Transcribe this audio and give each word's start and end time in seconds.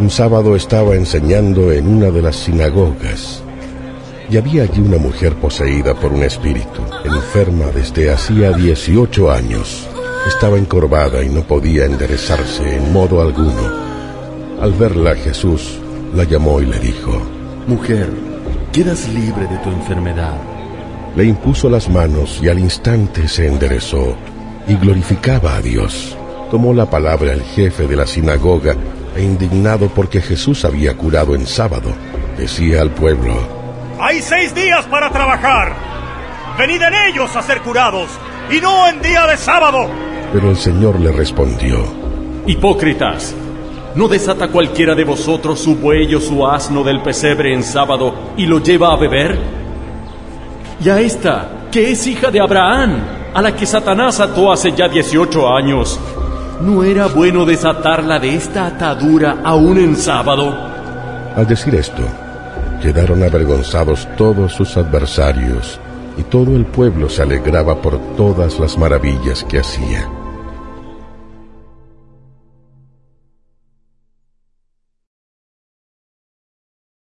Un 0.00 0.10
sábado 0.10 0.54
estaba 0.54 0.94
enseñando 0.94 1.72
en 1.72 1.88
una 1.88 2.12
de 2.12 2.22
las 2.22 2.36
sinagogas 2.36 3.42
y 4.30 4.36
había 4.36 4.62
allí 4.62 4.80
una 4.80 4.98
mujer 4.98 5.34
poseída 5.34 5.94
por 5.94 6.12
un 6.12 6.22
espíritu, 6.22 6.82
enferma 7.04 7.66
desde 7.74 8.12
hacía 8.12 8.52
18 8.52 9.28
años. 9.28 9.88
Estaba 10.28 10.56
encorvada 10.56 11.24
y 11.24 11.28
no 11.28 11.42
podía 11.42 11.84
enderezarse 11.84 12.76
en 12.76 12.92
modo 12.92 13.20
alguno. 13.20 13.72
Al 14.60 14.72
verla 14.74 15.16
Jesús 15.16 15.80
la 16.14 16.22
llamó 16.22 16.60
y 16.60 16.66
le 16.66 16.78
dijo, 16.78 17.20
Mujer, 17.66 18.08
quedas 18.72 19.08
libre 19.08 19.48
de 19.48 19.58
tu 19.58 19.70
enfermedad. 19.70 20.38
Le 21.16 21.24
impuso 21.24 21.68
las 21.68 21.88
manos 21.88 22.38
y 22.40 22.48
al 22.48 22.60
instante 22.60 23.26
se 23.26 23.48
enderezó 23.48 24.14
y 24.68 24.76
glorificaba 24.76 25.56
a 25.56 25.60
Dios. 25.60 26.16
Tomó 26.52 26.72
la 26.72 26.88
palabra 26.88 27.32
el 27.32 27.42
jefe 27.42 27.88
de 27.88 27.96
la 27.96 28.06
sinagoga 28.06 28.76
e 29.16 29.22
indignado 29.22 29.88
porque 29.88 30.20
Jesús 30.20 30.64
había 30.64 30.96
curado 30.96 31.34
en 31.34 31.46
sábado, 31.46 31.92
decía 32.36 32.80
al 32.82 32.90
pueblo, 32.90 33.34
Hay 34.00 34.22
seis 34.22 34.54
días 34.54 34.84
para 34.86 35.10
trabajar. 35.10 35.74
Venid 36.58 36.82
en 36.82 36.94
ellos 37.10 37.34
a 37.36 37.42
ser 37.42 37.60
curados, 37.60 38.08
y 38.50 38.60
no 38.60 38.88
en 38.88 39.00
día 39.02 39.26
de 39.26 39.36
sábado. 39.36 39.88
Pero 40.32 40.50
el 40.50 40.56
Señor 40.56 40.98
le 41.00 41.12
respondió, 41.12 41.84
Hipócritas, 42.46 43.34
¿no 43.94 44.08
desata 44.08 44.48
cualquiera 44.48 44.94
de 44.94 45.04
vosotros 45.04 45.60
su 45.60 45.76
buey 45.76 46.14
o 46.14 46.20
su 46.20 46.46
asno 46.46 46.82
del 46.82 47.02
pesebre 47.02 47.54
en 47.54 47.62
sábado 47.62 48.32
y 48.36 48.46
lo 48.46 48.60
lleva 48.60 48.92
a 48.92 48.96
beber? 48.96 49.38
Y 50.84 50.88
a 50.88 51.00
esta, 51.00 51.68
que 51.70 51.90
es 51.90 52.06
hija 52.06 52.30
de 52.30 52.40
Abraham, 52.40 53.00
a 53.34 53.42
la 53.42 53.54
que 53.54 53.66
Satanás 53.66 54.20
ató 54.20 54.52
hace 54.52 54.72
ya 54.72 54.88
18 54.88 55.48
años, 55.48 55.98
¿no 56.60 56.84
era 56.84 57.06
bueno 57.06 57.44
desatarla 57.44 58.18
de 58.18 58.34
esta 58.34 58.66
atadura 58.66 59.38
aún 59.44 59.78
en 59.78 59.96
sábado? 59.96 60.54
Al 61.36 61.46
decir 61.46 61.74
esto, 61.74 62.02
quedaron 62.82 63.22
avergonzados 63.22 64.08
todos 64.16 64.52
sus 64.52 64.76
adversarios, 64.76 65.80
y 66.16 66.22
todo 66.24 66.56
el 66.56 66.66
pueblo 66.66 67.08
se 67.08 67.22
alegraba 67.22 67.80
por 67.80 67.98
todas 68.16 68.58
las 68.58 68.76
maravillas 68.76 69.44
que 69.44 69.60
hacía. 69.60 70.08